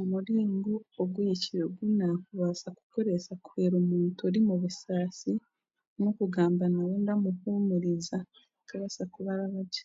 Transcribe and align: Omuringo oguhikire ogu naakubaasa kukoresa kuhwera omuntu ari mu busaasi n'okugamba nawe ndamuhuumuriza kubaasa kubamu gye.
Omuringo 0.00 0.74
oguhikire 1.02 1.60
ogu 1.68 1.84
naakubaasa 1.98 2.68
kukoresa 2.78 3.32
kuhwera 3.44 3.74
omuntu 3.82 4.20
ari 4.28 4.40
mu 4.46 4.54
busaasi 4.62 5.32
n'okugamba 5.98 6.64
nawe 6.74 6.94
ndamuhuumuriza 7.02 8.18
kubaasa 8.68 9.02
kubamu 9.14 9.60
gye. 9.72 9.84